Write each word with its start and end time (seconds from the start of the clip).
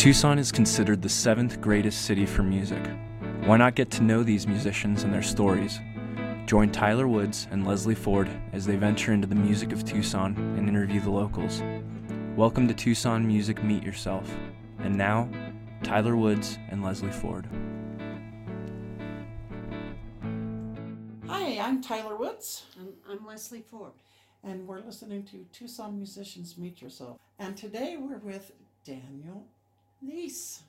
Tucson 0.00 0.38
is 0.38 0.50
considered 0.50 1.02
the 1.02 1.10
seventh 1.10 1.60
greatest 1.60 2.06
city 2.06 2.24
for 2.24 2.42
music. 2.42 2.82
Why 3.44 3.58
not 3.58 3.74
get 3.74 3.90
to 3.90 4.02
know 4.02 4.22
these 4.22 4.46
musicians 4.46 5.02
and 5.02 5.12
their 5.12 5.20
stories? 5.20 5.78
Join 6.46 6.72
Tyler 6.72 7.06
Woods 7.06 7.46
and 7.50 7.66
Leslie 7.66 7.94
Ford 7.94 8.26
as 8.54 8.64
they 8.64 8.76
venture 8.76 9.12
into 9.12 9.26
the 9.26 9.34
music 9.34 9.72
of 9.72 9.84
Tucson 9.84 10.34
and 10.56 10.66
interview 10.66 11.02
the 11.02 11.10
locals. 11.10 11.62
Welcome 12.34 12.66
to 12.68 12.72
Tucson 12.72 13.26
Music 13.26 13.62
Meet 13.62 13.82
Yourself. 13.82 14.34
And 14.78 14.96
now, 14.96 15.28
Tyler 15.82 16.16
Woods 16.16 16.58
and 16.70 16.82
Leslie 16.82 17.12
Ford. 17.12 17.46
Hi, 21.26 21.58
I'm 21.60 21.82
Tyler 21.82 22.16
Woods, 22.16 22.64
I'm, 22.80 22.94
I'm 23.06 23.26
Leslie 23.26 23.60
Ford. 23.70 23.92
and 24.44 24.66
we're 24.66 24.80
listening 24.80 25.24
to 25.24 25.44
Tucson 25.52 25.98
Musicians 25.98 26.56
Meet 26.56 26.80
Yourself. 26.80 27.18
And 27.38 27.54
today 27.54 27.98
we're 28.00 28.16
with 28.16 28.52
Daniel 28.82 29.44
Lease. 30.02 30.62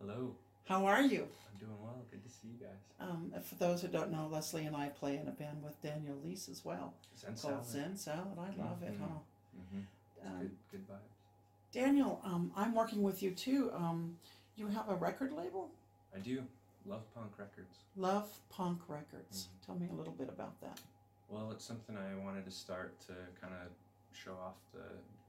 Hello, 0.00 0.34
How 0.66 0.86
are 0.86 1.02
you? 1.02 1.26
I'm 1.52 1.58
doing 1.58 1.76
well. 1.82 1.96
Good 2.10 2.22
to 2.24 2.30
see 2.30 2.48
you 2.48 2.58
guys. 2.66 2.76
Um, 3.00 3.32
for 3.42 3.54
those 3.56 3.82
who 3.82 3.88
don't 3.88 4.10
know, 4.12 4.28
Leslie 4.30 4.64
and 4.66 4.76
I 4.76 4.88
play 4.88 5.16
in 5.16 5.26
a 5.28 5.32
band 5.32 5.62
with 5.62 5.80
Daniel 5.82 6.16
Lease 6.24 6.48
as 6.48 6.64
well 6.64 6.94
Zen 7.18 7.34
called 7.36 7.66
Zen 7.66 7.96
Salad. 7.96 8.38
I 8.38 8.50
love 8.62 8.82
it, 8.82 8.92
Mhm. 8.94 9.00
huh? 9.00 9.18
Mm-hmm. 9.56 10.26
Um, 10.26 10.38
good, 10.40 10.56
good 10.70 10.88
vibes. 10.88 11.72
Daniel, 11.72 12.20
um, 12.24 12.52
I'm 12.56 12.74
working 12.74 13.02
with 13.02 13.22
you 13.22 13.32
too. 13.32 13.70
Um, 13.74 14.16
you 14.56 14.66
have 14.68 14.88
a 14.88 14.94
record 14.94 15.32
label, 15.32 15.70
I 16.14 16.18
do. 16.20 16.44
Love 16.86 17.02
punk 17.14 17.38
records. 17.38 17.76
Love 17.96 18.30
Punk 18.48 18.80
Records. 18.88 19.44
Mm-hmm. 19.48 19.66
Tell 19.66 19.74
me 19.78 19.88
a 19.90 19.94
little 19.94 20.14
bit 20.14 20.28
about 20.30 20.58
that. 20.62 20.80
Well, 21.28 21.50
it's 21.50 21.64
something 21.64 21.96
I 21.98 22.14
wanted 22.24 22.44
to 22.46 22.50
start 22.50 22.98
to 23.08 23.14
kind 23.40 23.52
of 23.52 23.68
show 24.16 24.32
off 24.34 24.54
the 24.72 24.86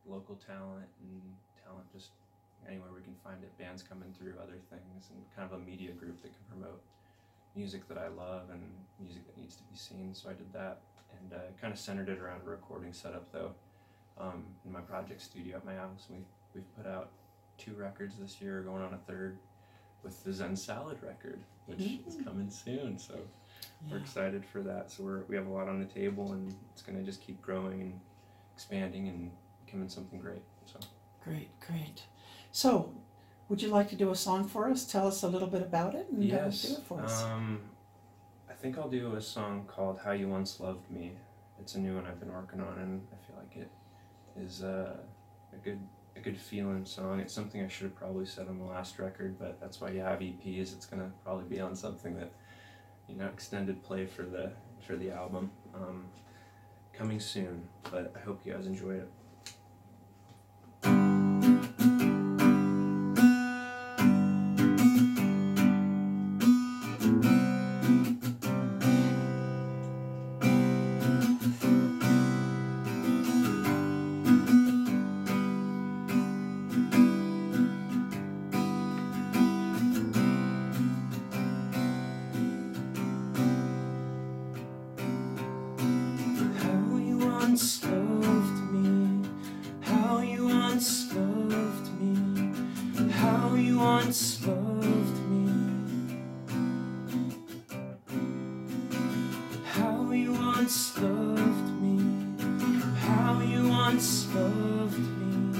local 0.10 0.36
talent 0.38 0.88
and 1.02 1.22
talent 1.66 1.92
just 1.92 2.12
anywhere 2.68 2.90
we 2.96 3.02
can 3.02 3.16
find 3.24 3.44
it. 3.44 3.56
Bands 3.58 3.84
coming 3.84 4.14
through, 4.18 4.34
other 4.42 4.58
things, 4.70 5.10
and 5.12 5.20
kind 5.36 5.50
of 5.52 5.60
a 5.60 5.64
media 5.64 5.92
group 5.92 6.22
that 6.22 6.30
can 6.34 6.46
promote 6.60 6.82
music 7.56 7.88
that 7.88 7.98
I 7.98 8.08
love 8.08 8.50
and 8.52 8.62
music 9.00 9.26
that 9.28 9.38
needs 9.38 9.56
to 9.56 9.64
be 9.64 9.76
seen. 9.76 10.14
So 10.14 10.30
I 10.30 10.34
did 10.34 10.52
that 10.54 10.82
and 11.20 11.34
uh, 11.34 11.38
kind 11.60 11.74
of 11.74 11.80
centered 11.80 12.10
it 12.10 12.20
around 12.20 12.42
a 12.46 12.50
recording 12.50 12.94
setup 12.94 13.32
though 13.32 13.52
um, 14.20 14.44
in 14.66 14.72
my 14.72 14.82
project 14.82 15.22
studio 15.22 15.58
at 15.58 15.66
my 15.66 15.76
house. 15.76 16.06
We, 16.10 16.18
we've 16.54 16.76
put 16.78 16.86
out 16.86 17.10
two 17.58 17.74
records 17.74 18.16
this 18.20 18.40
year, 18.42 18.62
going 18.62 18.84
on 18.84 18.94
a 18.94 18.98
third 19.12 19.38
with 20.04 20.24
the 20.24 20.32
Zen 20.32 20.56
Salad 20.56 20.98
record, 21.02 21.40
which 21.66 21.80
is 22.08 22.16
Mm. 22.16 22.24
coming 22.26 22.50
soon. 22.50 22.98
So 22.98 23.16
we're 23.92 23.98
excited 23.98 24.46
for 24.46 24.62
that. 24.62 24.90
So 24.92 25.04
we're, 25.04 25.24
we 25.28 25.36
have 25.36 25.48
a 25.48 25.50
lot 25.52 25.68
on 25.68 25.80
the 25.80 25.86
table, 25.86 26.32
and 26.32 26.56
it's 26.72 26.82
going 26.82 26.98
to 26.98 27.04
just 27.04 27.22
keep 27.22 27.42
growing 27.42 27.82
and 27.82 28.00
expanding 28.54 29.10
and 29.10 29.32
becoming 29.66 29.90
something 29.90 30.20
great. 30.20 30.42
So 30.66 30.80
Great, 31.22 31.50
great. 31.60 32.04
So, 32.52 32.94
would 33.48 33.62
you 33.62 33.70
like 33.70 33.90
to 33.90 33.96
do 33.96 34.12
a 34.12 34.16
song 34.16 34.48
for 34.48 34.70
us? 34.70 34.86
Tell 34.86 35.08
us 35.08 35.24
a 35.24 35.28
little 35.28 35.48
bit 35.48 35.62
about 35.62 35.96
it 35.96 36.08
and 36.12 36.24
uh, 36.32 36.50
do 36.50 36.74
it 36.74 36.84
for 36.88 37.02
us. 37.02 37.24
um, 37.24 37.62
I 38.50 38.54
think 38.54 38.78
I'll 38.78 38.90
do 38.90 39.16
a 39.16 39.22
song 39.22 39.66
called 39.68 40.00
"How 40.04 40.12
You 40.12 40.28
Once 40.28 40.60
Loved 40.60 40.90
Me." 40.92 41.14
It's 41.60 41.76
a 41.76 41.80
new 41.80 41.96
one 41.96 42.06
I've 42.06 42.20
been 42.20 42.34
working 42.34 42.62
on, 42.62 42.78
and 42.80 43.02
I 43.14 43.28
feel 43.28 43.36
like 43.38 43.56
it 43.56 43.70
is 44.42 44.64
uh, 44.64 44.96
a 45.54 45.58
good 45.58 45.80
a 46.16 46.20
good 46.20 46.38
feeling 46.38 46.86
song. 46.86 47.20
It's 47.20 47.34
something 47.34 47.64
I 47.64 47.68
should 47.68 47.86
have 47.86 47.96
probably 47.96 48.26
said 48.26 48.48
on 48.48 48.58
the 48.58 48.66
last 48.66 49.00
record, 49.00 49.38
but 49.40 49.60
that's 49.62 49.80
why 49.80 49.92
you 49.92 50.02
have 50.02 50.20
EPs. 50.20 50.74
It's 50.74 50.86
gonna 50.86 51.12
probably 51.24 51.46
be 51.46 51.60
on 51.62 51.76
something 51.76 52.16
that 52.16 52.32
you 53.08 53.16
know 53.16 53.28
extended 53.28 53.82
play 53.84 54.06
for 54.06 54.24
the 54.24 54.52
for 54.86 54.96
the 54.96 55.12
album. 55.12 55.52
Um, 55.76 56.06
coming 56.94 57.20
soon, 57.20 57.64
but 57.90 58.14
I 58.16 58.20
hope 58.20 58.42
you 58.44 58.52
guys 58.52 58.68
enjoy 58.68 58.92
it. 58.96 59.10
Once 103.92 104.28
loved 104.36 105.00
me, 105.00 105.60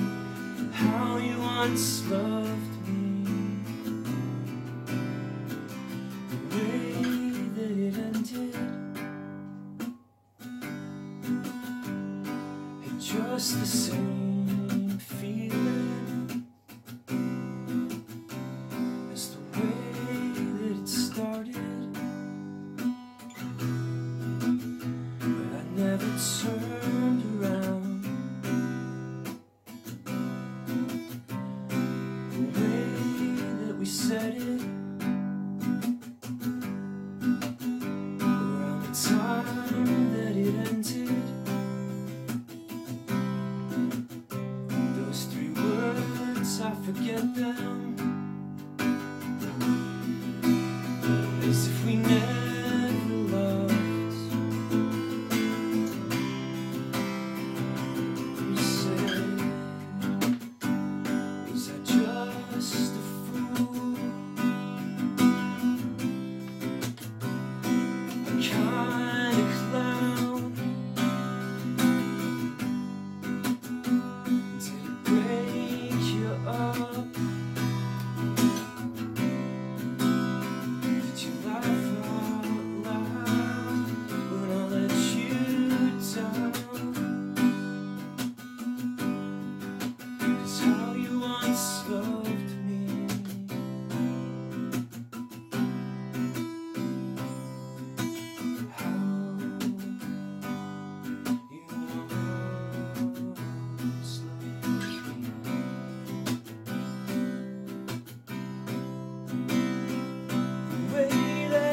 how 0.72 1.18
you 1.18 1.40
once 1.40 2.06
loved 2.12 2.88
me. 2.88 3.26
The 6.30 6.38
way 6.56 6.92
that 7.56 7.72
it 7.88 7.98
ended. 7.98 8.56
had 12.84 13.02
just 13.02 13.60
the 13.62 13.66
same 13.66 15.00
feeling 15.00 16.46
as 19.12 19.24
the 19.34 19.42
way 19.58 19.74
that 20.36 20.82
it 20.82 20.88
started. 20.88 21.94
But 25.20 25.52
I 25.58 25.64
never 25.76 26.12
turned 26.38 27.29
As 51.50 51.66
if 51.68 51.84
we 51.84 51.96
never 51.96 52.19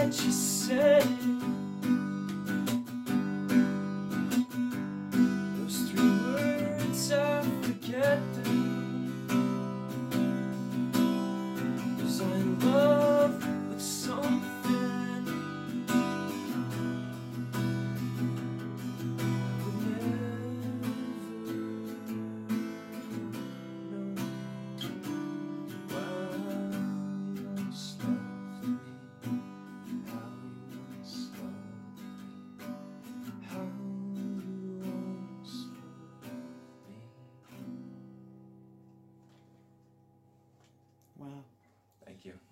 that 0.06 0.24
you 0.24 0.30
said 0.30 1.25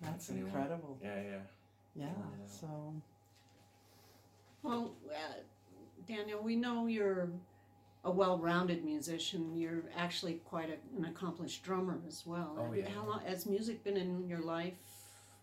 that's 0.05 0.29
a 0.29 0.37
incredible. 0.37 0.97
Yeah, 1.01 1.15
yeah. 1.15 1.21
Yeah. 1.95 2.05
Killing 2.13 2.39
it 2.39 2.43
out. 2.43 2.49
So 2.49 2.93
Well, 4.63 4.95
uh, 5.09 5.33
Daniel, 6.07 6.41
we 6.41 6.55
know 6.55 6.87
you're 6.87 7.29
a 8.03 8.11
well-rounded 8.11 8.83
musician. 8.83 9.55
You're 9.55 9.83
actually 9.95 10.35
quite 10.45 10.69
a, 10.69 10.97
an 10.97 11.05
accomplished 11.05 11.63
drummer 11.63 11.99
as 12.07 12.25
well. 12.25 12.55
Oh, 12.59 12.73
yeah. 12.73 12.87
How 12.89 13.05
long 13.07 13.21
has 13.25 13.45
music 13.45 13.83
been 13.83 13.97
in 13.97 14.27
your 14.27 14.41
life 14.41 14.73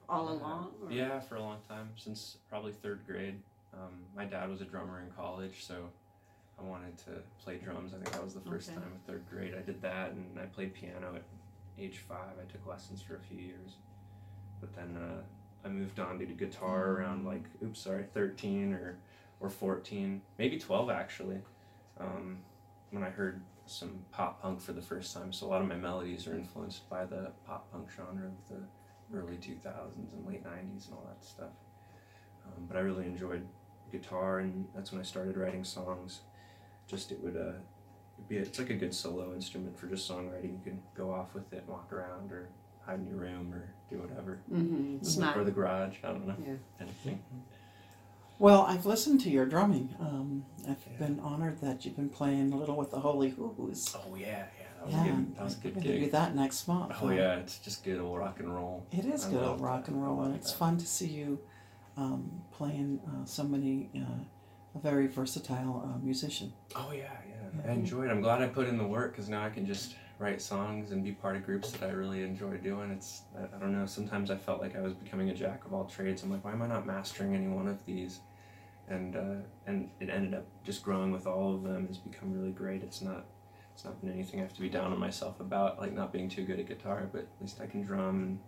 all 0.09 0.29
Uh, 0.29 0.33
along? 0.35 0.73
or- 0.83 0.93
Yeah, 0.93 1.21
for 1.21 1.37
a 1.37 1.41
long 1.41 1.59
time, 1.69 1.91
since 1.97 2.39
probably 2.49 2.73
third 2.73 3.01
grade. 3.07 3.41
Um, 3.75 4.05
my 4.15 4.25
dad 4.27 4.49
was 4.51 4.61
a 4.61 4.65
drummer 4.67 5.01
in 5.01 5.11
college, 5.13 5.65
so 5.65 5.89
I 6.59 6.63
wanted 6.63 6.97
to 6.99 7.23
play 7.43 7.57
drums. 7.59 7.95
I 7.95 7.97
think 7.97 8.11
that 8.11 8.23
was 8.23 8.35
the 8.35 8.41
first 8.43 8.71
Okay. 8.71 8.79
time 8.81 8.93
in 8.93 8.99
third 9.01 9.25
grade 9.31 9.55
I 9.55 9.63
did 9.63 9.81
that, 9.83 10.11
and 10.13 10.39
I 10.39 10.47
played 10.47 10.75
piano 10.75 11.15
at 11.17 11.23
age 11.79 11.99
five. 11.99 12.39
I 12.41 12.45
took 12.53 12.67
lessons 12.67 13.01
for 13.03 13.17
a 13.17 13.21
few 13.21 13.39
years, 13.39 13.77
but 14.63 14.73
then 14.75 14.97
uh, 14.97 15.67
I 15.67 15.69
moved 15.69 15.99
on 15.99 16.19
to 16.21 16.25
guitar 16.25 16.93
around 16.93 17.27
like, 17.27 17.43
oops, 17.63 17.81
sorry, 17.81 18.05
thirteen 18.15 18.73
or 18.73 18.97
or 19.41 19.51
fourteen, 19.51 20.23
maybe 20.39 20.59
twelve 20.59 20.89
actually, 20.89 21.41
um, 22.01 22.39
when 22.91 23.03
I 23.03 23.11
heard 23.11 23.43
some 23.67 24.05
pop 24.13 24.41
punk 24.41 24.61
for 24.61 24.73
the 24.73 24.81
first 24.81 25.15
time. 25.15 25.33
So 25.33 25.47
a 25.47 25.49
lot 25.49 25.61
of 25.61 25.69
my 25.69 25.77
melodies 25.77 26.27
are 26.27 26.35
influenced 26.35 26.89
by 26.89 27.05
the 27.05 27.33
pop 27.47 27.71
punk 27.73 27.89
genre 27.91 28.27
of 28.27 28.49
the 28.49 28.63
early 29.17 29.37
2000s 29.37 30.13
and 30.13 30.27
late 30.27 30.45
90s 30.45 30.87
and 30.87 30.95
all 30.95 31.07
that 31.07 31.25
stuff. 31.25 31.53
Um, 32.47 32.65
but 32.67 32.77
I 32.77 32.81
really 32.81 33.05
enjoyed 33.05 33.47
guitar, 33.91 34.41
and 34.41 34.67
that's 34.75 34.91
when 34.91 35.01
I 35.01 35.05
started 35.05 35.37
writing 35.37 35.65
songs. 35.65 36.21
Just 36.87 37.13
it 37.13 37.23
would 37.23 37.37
uh, 37.37 37.59
be 38.29 38.37
it's 38.37 38.59
like 38.59 38.71
a 38.71 38.75
good 38.75 38.95
solo 38.95 39.33
instrument 39.35 39.79
for 39.79 39.87
just 39.87 40.11
songwriting. 40.11 40.53
You 40.53 40.61
can 40.65 40.83
go 40.97 41.13
off 41.13 41.35
with 41.35 41.53
it, 41.53 41.65
walk 41.69 41.93
around, 41.93 42.33
or 42.33 42.49
hide 42.87 43.01
in 43.01 43.07
your 43.07 43.17
room, 43.17 43.53
or 43.53 43.73
do 43.91 43.99
whatever, 43.99 44.41
Mhm, 44.51 44.97
It's 45.01 45.17
not. 45.17 45.37
or 45.37 45.45
the 45.45 45.51
garage. 45.51 45.97
I 46.03 46.09
don't 46.09 46.27
know 46.27 46.37
Yeah. 46.45 46.55
anything. 46.81 47.23
Well, 48.39 48.63
I've 48.63 48.87
listened 48.87 49.21
to 49.23 49.31
your 49.31 49.47
drumming. 49.47 49.95
Um, 50.01 50.45
I've 50.69 50.85
Yeah. 50.91 50.99
been 50.99 51.21
honored 51.21 51.61
that 51.61 51.85
you've 51.85 51.95
been 51.97 52.09
playing 52.09 52.53
a 52.53 52.57
little 52.57 52.77
with 52.77 52.91
the 52.91 52.99
Holy 53.01 53.31
Who's. 53.31 53.95
Oh 53.95 54.15
yeah, 54.17 54.27
yeah, 54.27 54.47
that 54.79 54.87
was 54.87 54.95
yeah, 54.95 55.01
a 55.01 55.07
good. 55.17 55.37
That 55.37 55.45
was 55.45 55.55
a 55.55 55.61
good 55.61 55.75
gonna 55.75 55.87
do 55.87 56.11
that 56.11 56.35
next 56.35 56.67
month. 56.67 56.93
Oh 57.01 57.07
huh? 57.07 57.13
yeah, 57.15 57.37
it's 57.37 57.59
just 57.59 57.85
good 57.85 58.01
old 58.01 58.19
rock 58.19 58.41
and 58.41 58.53
roll. 58.53 58.85
It 58.91 59.05
is 59.05 59.27
I 59.27 59.31
good 59.31 59.45
old 59.45 59.61
rock 59.61 59.85
that. 59.85 59.93
and 59.93 60.03
roll, 60.03 60.17
love 60.17 60.27
and 60.27 60.35
it's 60.35 60.51
that. 60.51 60.59
fun 60.59 60.77
to 60.79 60.87
see 60.87 61.07
you 61.07 61.39
um, 61.97 62.43
playing 62.51 63.01
uh, 63.07 63.25
so 63.27 63.45
many, 63.45 63.91
uh, 63.95 64.25
a 64.75 64.79
very 64.81 65.07
versatile 65.07 65.83
uh, 65.85 65.99
musician. 66.05 66.53
Oh 66.75 66.91
yeah, 66.91 67.03
yeah. 67.29 67.42
I 67.67 67.73
enjoy 67.73 68.05
it. 68.05 68.11
I'm 68.11 68.21
glad 68.21 68.43
I 68.43 68.49
put 68.49 68.69
in 68.69 68.79
the 68.79 68.87
work 68.87 69.13
because 69.13 69.29
now 69.29 69.45
I 69.45 69.51
can 69.51 69.67
just 69.67 69.97
write 70.19 70.41
songs 70.41 70.93
and 70.93 71.03
be 71.03 71.13
part 71.13 71.37
of 71.37 71.45
groups 71.45 71.71
that 71.73 71.83
I 71.83 71.93
really 71.93 72.23
enjoy 72.23 72.57
doing. 72.57 72.91
It's 72.91 73.23
I, 73.37 73.57
I 73.57 73.59
don't 73.59 73.73
know. 73.73 73.87
Sometimes 73.87 74.31
I 74.31 74.37
felt 74.37 74.61
like 74.61 74.77
I 74.77 74.81
was 74.81 74.95
becoming 74.95 75.31
a 75.31 75.35
jack 75.35 75.65
of 75.65 75.75
all 75.75 75.85
trades. 75.85 76.23
I'm 76.23 76.31
like, 76.31 76.45
why 76.45 76.53
am 76.53 76.63
I 76.63 76.67
not 76.67 76.87
mastering 76.87 77.35
any 77.35 77.49
one 77.49 77.69
of 77.69 77.85
these? 77.85 78.21
And 78.89 79.17
uh, 79.17 79.43
and 79.67 79.91
it 80.01 80.09
ended 80.09 80.35
up 80.35 80.47
just 80.65 80.83
growing 80.83 81.13
with 81.13 81.27
all 81.27 81.55
of 81.55 81.63
them. 81.63 81.87
Has 81.87 81.99
become 81.99 82.33
really 82.33 82.53
great. 82.53 82.83
It's 82.83 83.03
not 83.03 83.27
it's 83.75 83.85
not 83.85 84.01
been 84.01 84.13
anything 84.13 84.41
I 84.41 84.43
have 84.43 84.55
to 84.55 84.61
be 84.61 84.69
down 84.69 84.93
on 84.93 84.99
myself 84.99 85.41
about, 85.41 85.79
like 85.79 85.93
not 85.93 86.13
being 86.13 86.29
too 86.29 86.45
good 86.45 86.59
at 86.59 86.67
guitar. 86.67 87.09
But 87.11 87.23
at 87.23 87.41
least 87.41 87.61
I 87.61 87.67
can 87.67 87.83
drum 87.83 88.23
and 88.23 88.39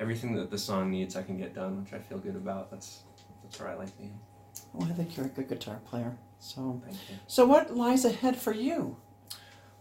everything 0.00 0.34
that 0.36 0.50
the 0.50 0.58
song 0.58 0.90
needs, 0.90 1.16
I 1.16 1.22
can 1.22 1.38
get 1.38 1.54
done, 1.54 1.82
which 1.82 1.92
I 1.92 1.98
feel 1.98 2.18
good 2.18 2.36
about. 2.36 2.70
That's 2.70 3.02
that's 3.42 3.58
where 3.60 3.68
I 3.68 3.74
like 3.74 3.96
being. 3.98 4.18
Well, 4.72 4.88
I 4.88 4.92
think 4.92 5.16
you're 5.16 5.26
a 5.26 5.30
good 5.30 5.48
guitar 5.48 5.80
player. 5.84 6.16
So, 6.40 6.80
Thank 6.84 6.96
you. 7.10 7.16
so 7.26 7.44
what 7.46 7.76
lies 7.76 8.04
ahead 8.04 8.34
for 8.36 8.52
you? 8.52 8.96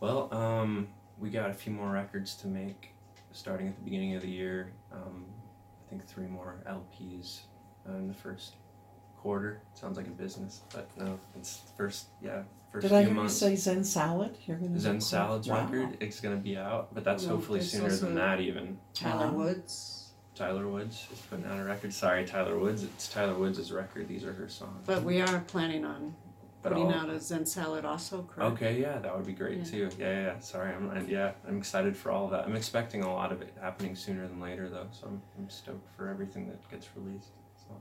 Well, 0.01 0.33
um, 0.33 0.89
we 1.17 1.29
got 1.29 1.49
a 1.49 1.53
few 1.53 1.71
more 1.71 1.89
records 1.89 2.35
to 2.35 2.47
make 2.47 2.93
starting 3.31 3.67
at 3.69 3.75
the 3.77 3.81
beginning 3.81 4.15
of 4.15 4.21
the 4.21 4.27
year. 4.29 4.71
Um, 4.91 5.25
I 5.85 5.89
think 5.89 6.05
three 6.05 6.27
more 6.27 6.63
LPs 6.69 7.41
uh, 7.89 7.93
in 7.95 8.07
the 8.09 8.13
first 8.13 8.55
quarter. 9.17 9.61
Sounds 9.73 9.97
like 9.97 10.07
a 10.07 10.11
business, 10.11 10.61
but 10.73 10.89
no, 10.97 11.17
it's 11.35 11.57
the 11.61 11.71
first, 11.77 12.07
yeah, 12.21 12.43
first 12.71 12.83
Did 12.83 12.89
few 12.89 12.97
I 12.97 13.03
hear 13.05 13.13
months. 13.13 13.41
you 13.41 13.49
say 13.49 13.55
Zen 13.55 13.83
Salad? 13.83 14.37
You're 14.45 14.57
gonna 14.57 14.69
do 14.73 14.79
Zen 14.79 14.97
a- 14.97 15.01
Salad's 15.01 15.47
wow. 15.47 15.63
record, 15.65 15.97
it's 16.01 16.19
gonna 16.19 16.35
be 16.37 16.57
out, 16.57 16.93
but 16.93 17.03
that's 17.03 17.25
Well, 17.25 17.35
hopefully 17.37 17.61
sooner 17.61 17.89
than 17.89 18.15
that 18.15 18.39
even. 18.41 18.77
Tyler 18.93 19.27
Wow. 19.31 19.33
Woods. 19.45 20.11
Tyler 20.35 20.67
Woods 20.67 21.07
is 21.11 21.19
putting 21.29 21.45
out 21.45 21.59
a 21.59 21.63
record. 21.65 21.93
Sorry, 21.93 22.25
Tyler 22.25 22.57
Woods. 22.57 22.83
It's 22.83 23.09
Tyler 23.11 23.33
Woods' 23.35 23.71
record. 23.73 24.07
These 24.07 24.23
are 24.23 24.31
her 24.33 24.47
songs. 24.47 24.83
But 24.85 25.03
we 25.03 25.19
are 25.21 25.39
planning 25.47 25.83
on 25.83 26.15
But 26.61 26.73
putting 26.73 26.87
I'll- 26.91 27.01
out 27.01 27.09
a 27.09 27.19
Zen 27.19 27.45
Salad 27.45 27.85
also, 27.85 28.23
correct? 28.23 28.51
Okay, 28.53 28.81
yeah, 28.81 28.99
that 28.99 29.15
would 29.15 29.25
be 29.25 29.33
great 29.33 29.59
Yeah. 29.59 29.63
too. 29.63 29.89
Yeah, 29.97 30.11
yeah, 30.11 30.21
yeah. 30.33 30.39
Sorry, 30.39 30.73
I'm 30.73 30.89
and 30.91 31.07
yeah, 31.07 31.31
I'm 31.47 31.57
excited 31.57 31.95
for 31.95 32.11
all 32.11 32.25
of 32.25 32.31
that. 32.31 32.45
I'm 32.45 32.55
expecting 32.55 33.03
a 33.03 33.13
lot 33.13 33.31
of 33.31 33.41
it 33.41 33.53
happening 33.61 33.95
sooner 33.95 34.27
than 34.27 34.41
later 34.41 34.67
though, 34.69 34.87
so 34.91 35.07
I'm, 35.07 35.21
I'm 35.37 35.49
stoked 35.49 35.87
for 35.95 36.09
everything 36.09 36.47
that 36.47 36.69
gets 36.69 36.87
released. 36.97 37.29
So 37.67 37.75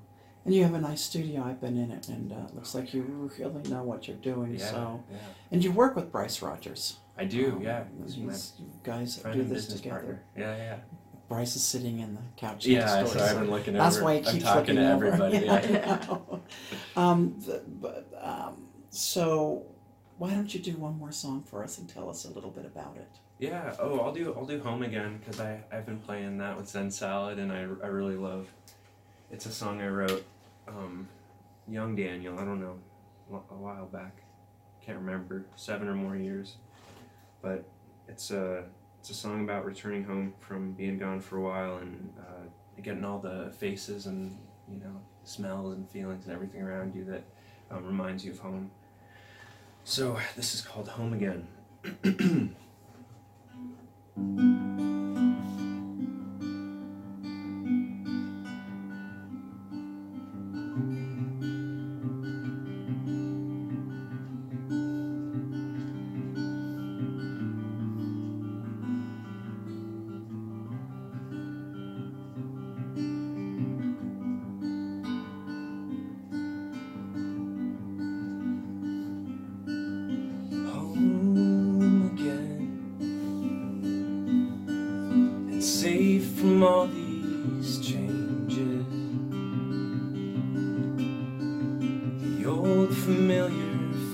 And 0.44 0.54
you 0.54 0.62
have 0.62 0.74
a 0.74 0.80
nice 0.80 1.00
studio. 1.02 1.42
I've 1.44 1.60
been 1.60 1.76
in 1.76 1.90
it, 1.90 2.08
and 2.08 2.32
uh, 2.32 2.36
it 2.48 2.54
looks 2.54 2.74
like 2.74 2.94
you 2.94 3.02
really 3.38 3.68
know 3.68 3.82
what 3.82 4.06
you're 4.06 4.16
doing. 4.18 4.54
yeah, 4.56 4.70
So, 4.70 5.02
yeah. 5.10 5.18
and 5.50 5.64
you 5.64 5.72
work 5.72 5.96
with 5.96 6.12
Bryce 6.12 6.40
Rogers. 6.40 6.98
I 7.16 7.24
do. 7.24 7.54
Um, 7.56 7.62
yeah, 7.62 7.82
he's 8.04 8.14
he's, 8.14 8.52
you 8.60 8.66
guys 8.84 9.16
do 9.16 9.42
this 9.42 9.48
business 9.66 9.80
together. 9.80 9.96
partner. 9.96 10.22
Yeah, 10.36 10.56
yeah. 10.56 10.76
Bryce 11.28 11.56
is 11.56 11.64
sitting 11.64 11.98
in 11.98 12.14
the 12.14 12.22
couch. 12.36 12.64
Yeah, 12.64 12.78
next 12.84 13.10
door, 13.12 13.18
sorry, 13.18 13.30
I've 13.30 13.40
been 13.40 13.50
looking 13.50 13.74
That's 13.74 14.00
why 14.00 14.12
he 14.20 14.26
I'm 14.26 14.32
keeps 14.32 14.44
talking 14.44 14.76
looking 14.76 14.76
to 14.76 14.92
over. 14.94 15.06
everybody. 15.06 15.44
Yeah, 15.44 15.66
Yeah. 15.70 15.98
I 16.00 16.06
know. 16.06 16.40
Um, 16.96 17.34
the, 17.44 17.62
but, 17.66 18.08
um, 18.20 18.67
so 18.90 19.64
why 20.18 20.30
don't 20.30 20.52
you 20.52 20.60
do 20.60 20.72
one 20.72 20.98
more 20.98 21.12
song 21.12 21.42
for 21.42 21.62
us 21.62 21.78
and 21.78 21.88
tell 21.88 22.10
us 22.10 22.24
a 22.24 22.30
little 22.30 22.50
bit 22.50 22.66
about 22.66 22.96
it? 22.96 23.08
Yeah. 23.38 23.74
Oh, 23.78 24.00
I'll 24.00 24.12
do 24.12 24.34
I'll 24.36 24.44
do 24.44 24.60
home 24.60 24.82
again 24.82 25.18
because 25.18 25.40
I 25.40 25.60
I've 25.72 25.86
been 25.86 26.00
playing 26.00 26.38
that 26.38 26.56
with 26.56 26.68
Zen 26.68 26.90
Salad 26.90 27.38
and 27.38 27.52
I, 27.52 27.60
I 27.60 27.88
really 27.88 28.16
love. 28.16 28.48
It's 29.30 29.46
a 29.46 29.52
song 29.52 29.80
I 29.80 29.88
wrote, 29.88 30.24
um, 30.66 31.06
young 31.68 31.94
Daniel. 31.94 32.38
I 32.38 32.44
don't 32.44 32.60
know, 32.60 32.78
a 33.30 33.54
while 33.54 33.86
back. 33.86 34.22
Can't 34.84 34.98
remember 34.98 35.44
seven 35.54 35.86
or 35.86 35.94
more 35.94 36.16
years, 36.16 36.56
but 37.42 37.64
it's 38.08 38.30
a 38.30 38.64
it's 38.98 39.10
a 39.10 39.14
song 39.14 39.44
about 39.44 39.64
returning 39.64 40.02
home 40.02 40.34
from 40.40 40.72
being 40.72 40.98
gone 40.98 41.20
for 41.20 41.36
a 41.36 41.42
while 41.42 41.76
and 41.76 42.12
uh, 42.18 42.80
getting 42.82 43.04
all 43.04 43.18
the 43.18 43.52
faces 43.58 44.06
and 44.06 44.36
you 44.68 44.78
know 44.80 45.00
smells 45.24 45.76
and 45.76 45.88
feelings 45.90 46.24
and 46.24 46.34
everything 46.34 46.62
around 46.62 46.94
you 46.94 47.04
that 47.04 47.22
um, 47.70 47.84
reminds 47.84 48.24
you 48.24 48.32
of 48.32 48.38
home. 48.38 48.70
So 49.88 50.18
this 50.36 50.54
is 50.54 50.60
called 50.60 50.86
Home 50.86 51.14
Again. 51.14 51.48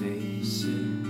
faces 0.00 1.04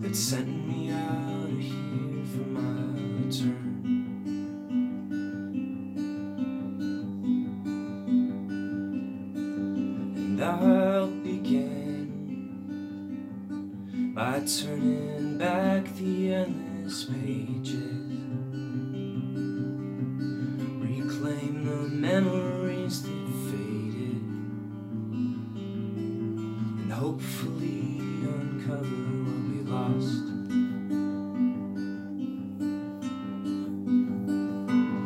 that 0.00 0.14
sent 0.16 0.48
me 0.66 0.90
out 0.90 1.50
of 1.50 1.58
here 1.58 2.24
for 2.32 2.46
my 2.48 3.24
return. 3.24 3.79
Hopefully 27.00 27.96
uncover 28.22 29.00
what 29.24 29.40
we 29.48 29.58
lost. 29.62 30.26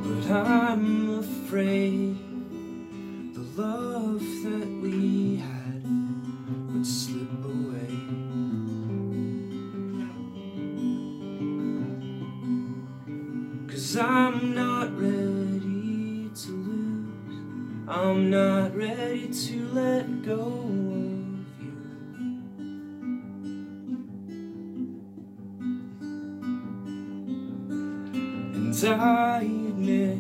But 0.02 0.24
I'm 0.34 1.18
afraid 1.20 2.16
the 3.36 3.44
love 3.62 4.24
that 4.42 4.68
we 4.82 5.36
had 5.36 5.84
would 6.72 6.84
slip 6.84 7.44
away. 7.44 7.94
Cause 13.68 13.96
I'm 13.96 14.52
not 14.52 14.98
ready 14.98 16.28
to 16.42 16.50
lose. 16.50 17.86
I'm 17.86 18.30
not 18.30 18.74
ready 18.74 19.28
to 19.28 19.68
let 19.68 20.22
go 20.24 20.83
I 28.86 29.40
admit 29.40 30.18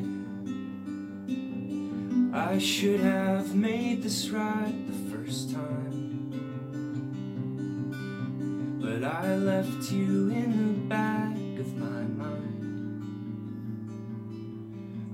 I 2.32 2.58
should 2.58 3.00
have 3.00 3.54
made 3.54 4.02
this 4.02 4.30
right 4.30 4.74
the 4.86 5.16
first 5.16 5.52
time. 5.52 6.30
But 8.80 9.04
I 9.04 9.36
left 9.36 9.92
you 9.92 10.30
in 10.30 10.50
the 10.50 10.88
back 10.88 11.36
of 11.58 11.76
my 11.76 12.02
mind. 12.24 12.50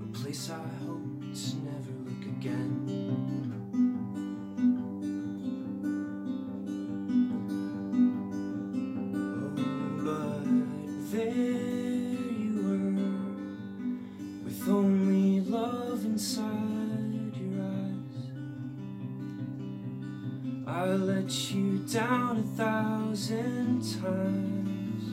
A 0.05 0.19
place 0.19 0.51
I 0.51 0.80
thousand 23.21 23.83
times, 24.01 25.05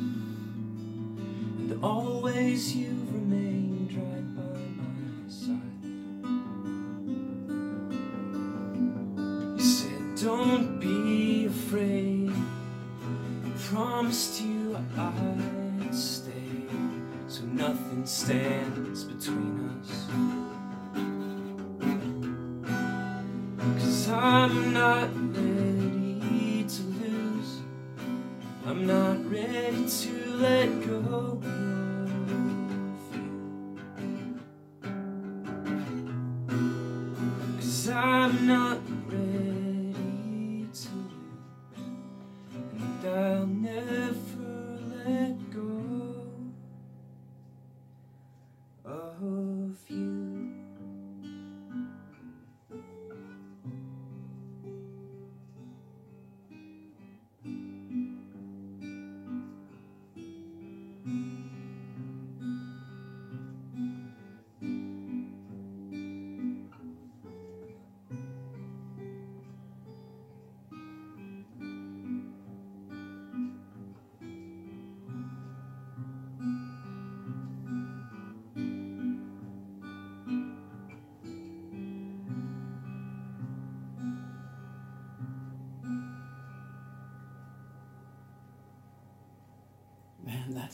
and 1.60 1.84
always 1.84 2.74
you've 2.74 3.14
remained 3.14 3.94
right 3.94 4.36
by 4.36 4.60
my 4.78 5.28
side. 5.28 5.84
You 9.58 9.66
said, 9.66 10.16
Don't 10.24 10.80
be 10.80 11.48
afraid. 11.48 12.32
I 12.32 13.50
promised 13.70 14.42
you 14.42 14.78
I'd 14.98 15.94
stay, 15.94 16.32
so 17.28 17.44
nothing 17.44 18.06
stands 18.06 19.04
between 19.04 19.70
us. 19.82 20.08
Cause 23.84 24.10
I'm 24.10 24.74
not 24.74 25.27
I'm 28.78 28.86
not 28.86 29.32
ready 29.32 29.90
to 29.90 30.34
let 30.36 30.70
go 30.86 31.00
of 31.34 31.44
you. 31.44 32.80
Cause 37.56 37.90
I'm 37.90 38.46
not 38.46 38.87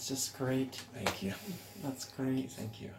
that's 0.03 0.22
just 0.22 0.38
great. 0.38 0.75
Thank 0.93 1.24
you. 1.24 1.33
That's 1.81 2.03
great. 2.03 2.51
Thank 2.51 2.81
you. 2.81 2.89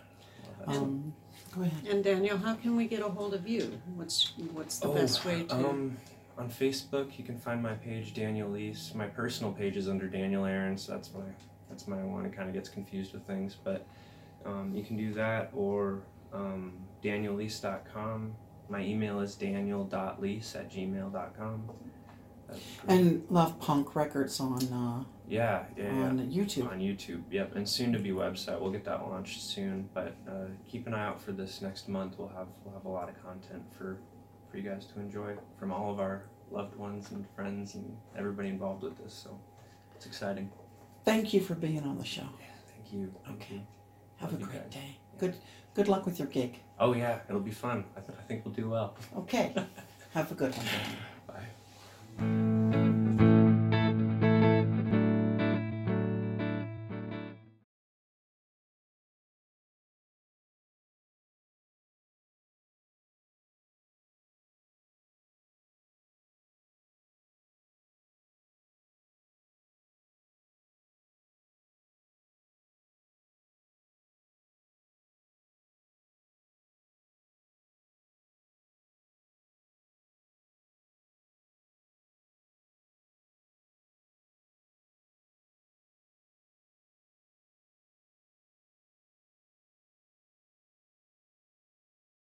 Love 0.61 0.75
that. 0.75 0.82
Um, 0.82 1.12
go 1.54 1.61
ahead. 1.61 1.87
And 1.87 2.02
Daniel, 2.02 2.38
how 2.38 2.54
can 2.54 2.76
we 2.76 2.87
get 2.87 3.02
a 3.02 3.08
hold 3.11 3.34
of 3.34 3.46
you? 3.46 3.78
What's 3.94 4.32
what's 4.54 4.78
the 4.78 4.88
best 4.88 5.23
way 5.23 5.42
to? 5.42 5.54
Um, 5.54 5.99
on 6.38 6.49
Facebook, 6.49 7.18
you 7.18 7.25
can 7.25 7.38
find 7.38 7.62
my 7.62 7.75
page, 7.75 8.14
Daniel 8.14 8.49
Lease. 8.49 8.92
My 8.94 9.06
personal 9.06 9.52
page 9.52 9.76
is 9.76 9.87
under 9.87 10.08
Daniel 10.08 10.46
Aaron, 10.46 10.78
so 10.78 10.92
that's 10.92 11.12
my 11.12 11.20
that's 11.68 11.87
my 11.87 12.02
one. 12.02 12.25
It 12.25 12.34
kind 12.34 12.49
of 12.49 12.54
gets 12.54 12.70
confused 12.70 13.12
with 13.12 13.26
things, 13.26 13.54
but 13.62 13.87
um, 14.46 14.73
you 14.75 14.82
can 14.82 14.96
do 14.96 15.12
that 15.12 15.50
or 15.52 16.04
um, 16.32 16.73
daniellease.com. 17.02 18.34
My 18.70 18.80
email 18.80 19.20
is 19.20 19.34
daniel.lease 19.34 20.56
at 20.56 20.73
gmail.com. 20.73 21.70
And 22.88 23.24
Love 23.30 23.58
Punk 23.60 23.94
Records 23.96 24.38
on 24.40 24.62
uh, 24.72 25.04
yeah, 25.28 25.64
yeah, 25.76 25.84
yeah. 25.84 25.90
on 26.04 26.18
YouTube. 26.30 26.70
on 26.70 26.78
YouTube. 26.80 27.22
Yep, 27.30 27.56
and 27.56 27.68
soon 27.68 27.92
to 27.92 27.98
be 27.98 28.10
website. 28.10 28.60
We'll 28.60 28.70
get 28.72 28.84
that 28.84 29.00
launched 29.06 29.40
soon, 29.42 29.88
but 29.94 30.14
uh, 30.28 30.46
keep 30.68 30.86
an 30.86 30.94
eye 30.94 31.06
out 31.06 31.20
for 31.20 31.32
this 31.32 31.62
next 31.62 31.88
month. 31.88 32.14
We'll 32.18 32.28
have 32.28 32.48
we'll 32.64 32.74
have 32.74 32.84
a 32.84 32.88
lot 32.90 33.08
of 33.08 33.22
content 33.24 33.62
for 33.76 33.98
for 34.50 34.58
you 34.58 34.62
guys 34.68 34.86
to 34.94 35.00
enjoy 35.00 35.34
from 35.58 35.72
all 35.72 35.90
of 35.90 35.98
our 36.00 36.24
loved 36.50 36.76
ones 36.76 37.10
and 37.10 37.24
friends 37.34 37.74
and 37.74 37.96
everybody 38.16 38.48
involved 38.48 38.82
with 38.82 38.96
this. 39.02 39.14
So 39.14 39.38
it's 39.96 40.06
exciting. 40.06 40.50
Thank 41.04 41.32
you 41.32 41.40
for 41.40 41.54
being 41.54 41.82
on 41.82 41.98
the 41.98 42.04
show. 42.04 42.28
Thank 42.74 42.92
you. 42.92 43.12
Thank 43.24 43.42
Okay. 43.42 43.54
you. 43.54 43.60
Have 44.16 44.30
a 44.30 44.32
Love 44.32 44.40
you 44.42 44.46
great 44.46 44.62
guys. 44.64 44.72
day. 44.74 44.98
Good 45.18 45.34
good 45.74 45.88
luck 45.88 46.04
with 46.06 46.18
your 46.18 46.28
gig. 46.28 46.60
Oh 46.78 46.92
yeah, 46.92 47.20
it'll 47.28 47.40
be 47.40 47.50
fun. 47.50 47.84
I, 47.96 48.00
th- 48.00 48.18
I 48.18 48.22
think 48.22 48.44
we'll 48.44 48.54
do 48.54 48.68
well. 48.68 48.96
Okay. 49.16 49.54
Have 50.12 50.30
a 50.30 50.34
good 50.34 50.54
one. 50.54 50.66